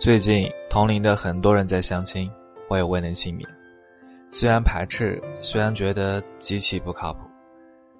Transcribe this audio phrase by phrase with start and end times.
[0.00, 2.32] 最近同龄的很多人在相亲，
[2.70, 3.46] 我也未能幸免。
[4.30, 7.20] 虽然排斥，虽然觉得极其不靠谱，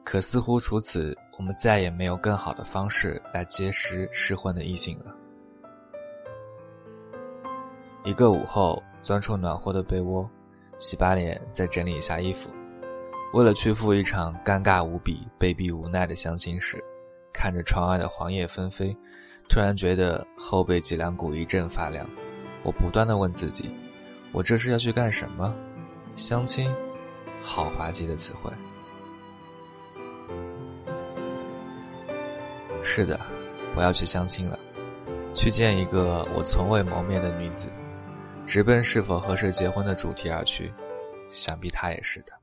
[0.03, 5.15] 可似乎除此，我们再也没有更好的方式来结识适婚的异性了。
[8.03, 10.27] 一个午后，钻出暖和的被窝，
[10.79, 12.49] 洗把脸，再整理一下衣服，
[13.35, 16.83] 为了去赴一场尴尬无比、被逼无奈的相亲时，
[17.31, 18.97] 看着窗外的黄叶纷飞。
[19.51, 22.09] 突然觉得后背脊梁骨一阵发凉，
[22.63, 23.75] 我不断的问自己：
[24.31, 25.53] 我这是要去干什么？
[26.15, 26.73] 相亲？
[27.43, 28.53] 好滑稽的词汇。
[32.81, 33.19] 是的，
[33.75, 34.57] 我要去相亲了，
[35.35, 37.67] 去见一个我从未谋面的女子，
[38.47, 40.73] 直奔是否合适结婚的主题而去，
[41.29, 42.40] 想必她也是的。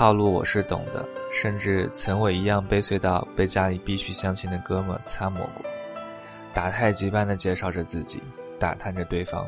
[0.00, 5.70] 套路我是懂的，甚至曾我一样悲催到被家里逼去相亲的哥们参谋过，
[6.54, 8.18] 打太极般的介绍着自己，
[8.58, 9.46] 打探着对方，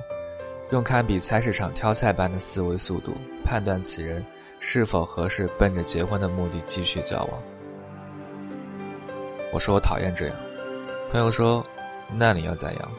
[0.70, 4.22] 用堪比菜市场挑菜般的思维速度判断此人
[4.60, 7.42] 是否合适，奔着结婚的目的继续交往。
[9.54, 10.36] 我说我讨厌这样，
[11.10, 11.64] 朋友说，
[12.14, 12.90] 那你要怎样？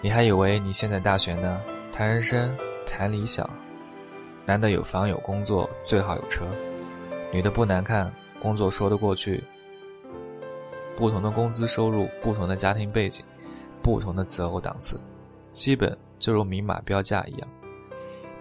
[0.00, 1.60] 你还以为你现在大学呢？
[1.92, 3.44] 谈人生，谈理想。
[4.46, 6.44] 男的有房有工作，最好有车；
[7.32, 9.42] 女的不难看，工作说得过去。
[10.96, 13.24] 不同的工资收入，不同的家庭背景，
[13.82, 15.00] 不同的择偶档次，
[15.52, 17.48] 基本就如明码标价一样，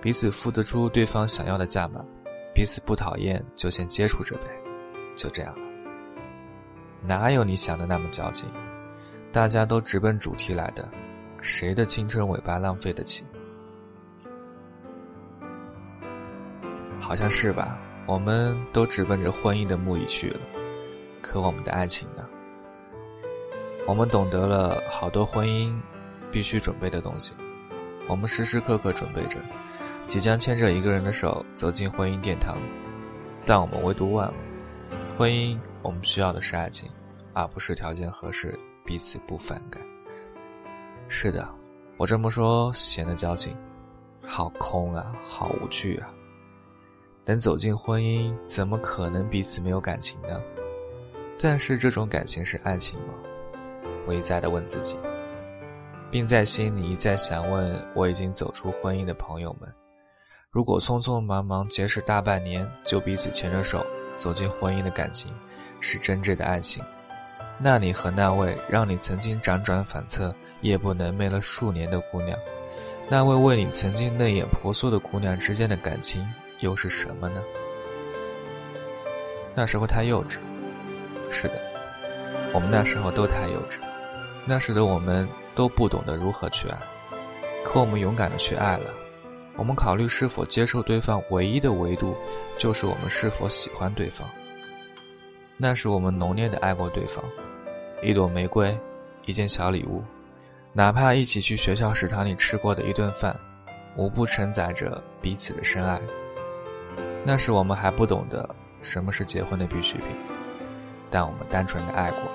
[0.01, 2.03] 彼此付得出对方想要的价码，
[2.53, 4.43] 彼此不讨厌就先接触着呗，
[5.15, 5.67] 就这样了。
[7.01, 8.47] 哪有你想的那么矫情？
[9.31, 10.87] 大家都直奔主题来的，
[11.41, 13.25] 谁的青春尾巴浪费得起？
[17.03, 20.39] 好像是吧，我们都直奔着婚姻的目的去了，
[21.21, 22.25] 可我们的爱情呢？
[23.85, 25.77] 我们懂得了好多婚姻
[26.31, 27.33] 必须准备的东西，
[28.07, 29.37] 我们时时刻刻准备着，
[30.07, 32.57] 即将牵着一个人的手走进婚姻殿堂，
[33.45, 34.33] 但我们唯独忘了，
[35.17, 36.89] 婚姻我们需要的是爱情，
[37.33, 39.83] 而不是条件合适、彼此不反感。
[41.09, 41.45] 是的，
[41.97, 43.53] 我这么说显得矫情，
[44.25, 46.07] 好空啊，好无趣啊。
[47.25, 50.41] 等走进婚姻，怎么可能彼此没有感情呢？
[51.39, 53.13] 但是这种感情是爱情吗？
[54.05, 54.97] 我一再的问自己，
[56.11, 59.73] 并在心里一再想问我已经走出婚姻的朋友们：
[60.51, 63.85] 如果匆匆忙忙结识大半年就彼此牵着手
[64.17, 65.33] 走进婚姻的感情
[65.79, 66.83] 是真挚的爱情，
[67.57, 72.37] 那你和那位让你曾经辗转反侧、夜不能寐了数年的姑娘，
[73.09, 76.25] 那位为你曾经泪眼婆娑的姑娘之间的感情？
[76.63, 77.43] 又是什么呢？
[79.53, 80.37] 那时候太幼稚。
[81.29, 81.61] 是的，
[82.53, 83.79] 我们那时候都太幼稚。
[84.45, 86.77] 那时的我们都不懂得如何去爱，
[87.65, 88.89] 可我们勇敢的去爱了。
[89.57, 92.15] 我们考虑是否接受对方，唯一的维度
[92.57, 94.25] 就是我们是否喜欢对方。
[95.57, 97.23] 那时我们浓烈的爱过对方，
[98.01, 98.77] 一朵玫瑰，
[99.25, 100.01] 一件小礼物，
[100.71, 103.37] 哪怕一起去学校食堂里吃过的一顿饭，
[103.97, 106.01] 无不承载着彼此的深爱。
[107.25, 108.47] 那时我们还不懂得
[108.81, 110.07] 什么是结婚的必需品，
[111.09, 112.31] 但我们单纯的爱过了。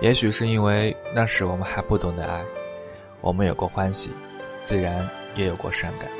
[0.00, 2.42] 也许是因为那时我们还不懂得爱，
[3.20, 4.10] 我们有过欢喜，
[4.62, 5.06] 自然
[5.36, 6.10] 也有过伤感。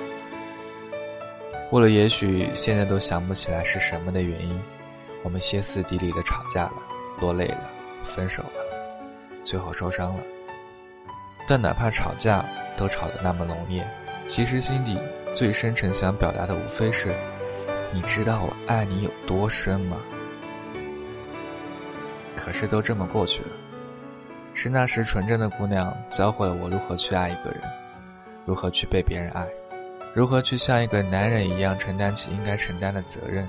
[1.71, 4.63] 过了也许现在都想不起来是什么的原因，
[5.23, 6.75] 我们歇斯底里的吵架了，
[7.19, 7.71] 落泪了，
[8.05, 8.51] 分手了，
[9.43, 10.23] 最后受伤了。
[11.49, 12.45] 但哪怕吵架
[12.77, 13.89] 都吵得那么浓烈，
[14.29, 14.99] 其实心底。
[15.33, 17.17] 最深沉想表达的无非是，
[17.91, 19.97] 你知道我爱你有多深吗？
[22.37, 23.53] 可是都这么过去了，
[24.53, 27.63] 是那时纯真的姑娘教会了我如何去爱一个人，
[28.45, 29.49] 如何去被别人爱，
[30.15, 33.49] 如何去像一个男人一样承担起应该承担的责任。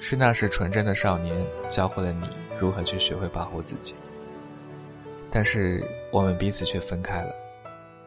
[0.00, 1.34] 是那时纯真的少年
[1.68, 2.28] 教会了你
[2.58, 3.94] 如何去学会保护自己。
[5.30, 7.34] 但是我们彼此却分开了，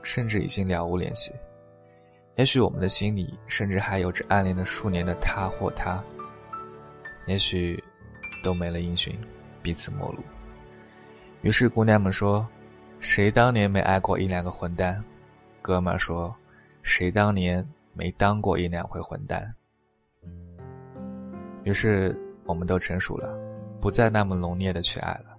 [0.01, 1.31] 甚至已经了无联系。
[2.37, 6.03] 也许我们的心里甚至还有着暗恋了数年的他或她，
[7.25, 7.83] 也许
[8.43, 9.19] 都没了音讯，
[9.61, 10.19] 彼此陌路。
[11.41, 12.47] 于是姑娘们说
[13.01, 15.03] ：“谁当年没爱过一两个混蛋？”
[15.63, 16.33] 哥们说
[16.83, 19.51] ：“谁当年没当过一两回混蛋？”
[21.65, 23.35] 于是我们都成熟了，
[23.81, 25.35] 不再那么浓烈的去爱了，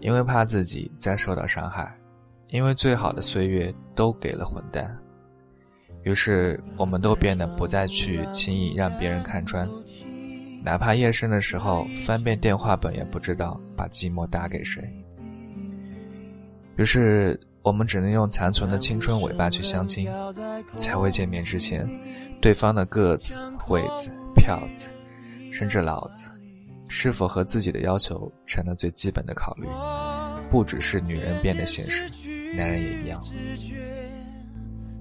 [0.00, 1.92] 因为怕自己再受到伤害，
[2.48, 4.94] 因为最好的岁月都给了混蛋。
[6.02, 9.68] 于是，我们都变得不再去轻易让别人看穿，
[10.64, 14.82] 哪怕夜深的时候翻遍电话本，也不知道把寂寞打给谁。
[16.76, 20.08] 于是我们只能用残存的青春尾巴去相亲。
[20.74, 21.86] 在未见面之前，
[22.40, 23.36] 对方的个子、
[23.68, 24.90] 位子、票子，
[25.52, 26.24] 甚至老子，
[26.88, 29.66] 是否和自己的要求成了最基本的考虑。
[30.48, 32.02] 不只是女人变得现实，
[32.56, 33.22] 男人也一样。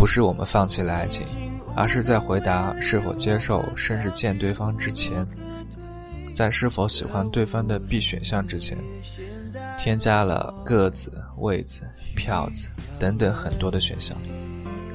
[0.00, 1.26] 不是我们放弃了爱情。
[1.76, 5.24] 而是在回答是否接受甚至见对方之前，
[6.32, 8.76] 在是否喜欢对方的 B 选项之前，
[9.78, 11.82] 添加了个子、位子、
[12.16, 12.66] 票子
[12.98, 14.16] 等等很多的选项，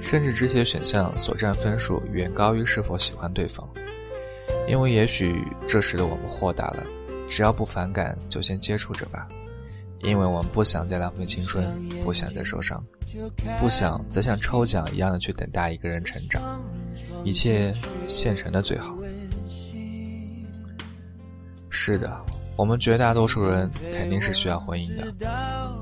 [0.02, 3.66] 甚至这些选项所占分数远高于是否喜欢对方。
[4.68, 6.84] 因为也许这时的我们豁达了，
[7.25, 9.30] 只要不反感就先接触着吧。
[10.06, 11.68] 因为我们不想再浪费青春，
[12.04, 12.84] 不想再受伤，
[13.60, 16.62] 不想再像抽奖一样的去等待一个人成长，
[17.24, 17.74] 一切
[18.07, 18.96] 现成的最好。
[21.69, 22.24] 是的，
[22.56, 25.12] 我们绝大多数人肯定是需要婚姻的，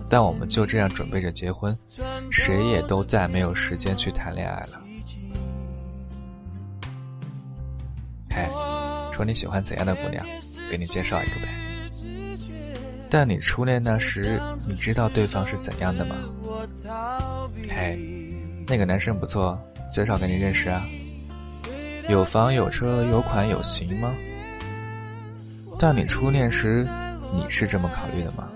[0.09, 1.77] 但我们就这样准备着结婚，
[2.31, 4.81] 谁也都再没有时间去谈恋爱了。
[8.29, 8.47] 嘿，
[9.11, 10.25] 说你喜欢怎样的姑娘，
[10.71, 11.72] 给你介绍一个呗。
[13.13, 16.15] 但你初恋那时，你知道对方是怎样的吗？
[17.69, 17.99] 嘿，
[18.65, 19.55] 那个男生不错，
[19.87, 20.83] 介绍给你认识啊。
[22.09, 24.15] 有房有车有款有型吗？
[25.77, 26.87] 但你初恋时，
[27.35, 28.49] 你是这么考虑的吗？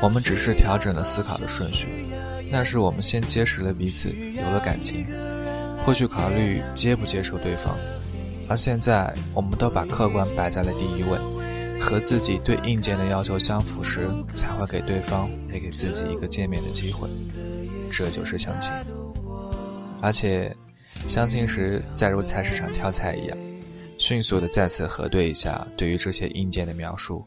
[0.00, 1.88] 我们只是调整了思考的顺序，
[2.48, 5.04] 那是我们先结识了彼此，有了感情，
[5.84, 7.76] 会去考虑接不接受对方。
[8.50, 11.16] 而现在，我们都把客观摆在了第一位，
[11.80, 17.08] 和自己对硬件的要求相符时，才会给对方也给自己一个见面的机会。
[17.92, 18.72] 这就是相亲。
[20.02, 20.52] 而且，
[21.06, 23.38] 相亲时再如菜市场挑菜一样，
[23.98, 27.24] 迅速的再次核对一下对于这些硬件的描述，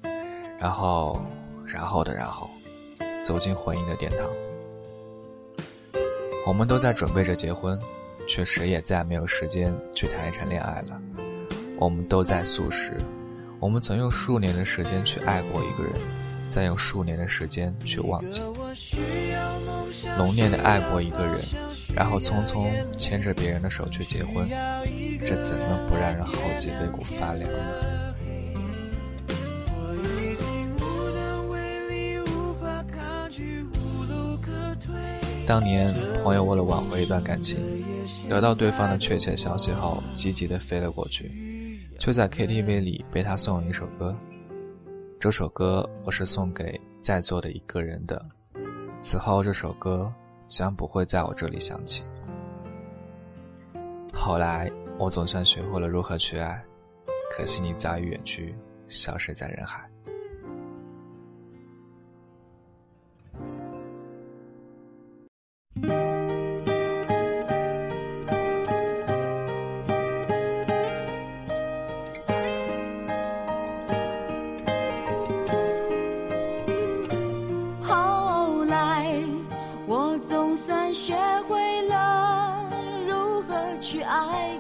[0.60, 1.18] 然后，
[1.66, 2.50] 然后的然后，
[3.24, 4.30] 走进婚姻的殿堂。
[6.46, 7.80] 我们都在准备着结婚。
[8.28, 11.02] 却谁也再没有时间去谈一场恋爱了。
[11.78, 12.94] 我们都在素食，
[13.60, 15.94] 我们曾用数年的时间去爱过一个人，
[16.50, 18.42] 再用数年的时间去忘记，
[20.18, 21.40] 浓烈的爱过一个人，
[21.94, 24.48] 然后匆匆牵着别人的手去结婚，
[25.26, 27.58] 这怎能不让人后脊背骨发凉呢？
[35.46, 35.94] 当年
[36.24, 37.83] 朋友为了挽回一段感情。
[38.34, 44.18] 得到对方的确切消息后，积极的飞了过去，却在 KTV 里被他送了一首歌。
[45.20, 48.20] 这首歌我是送给在座的一个人的，
[49.00, 50.12] 此后这首歌
[50.48, 52.02] 将不会在我这里响起。
[54.12, 56.60] 后来我总算学会了如何去爱，
[57.38, 58.56] 可惜你早已远去，
[58.88, 59.88] 消失在人海。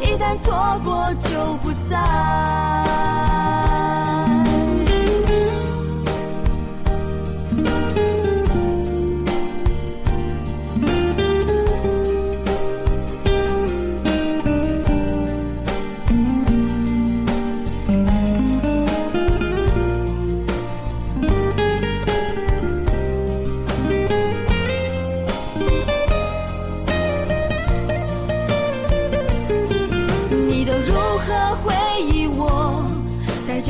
[0.00, 3.67] 一旦错过就不再。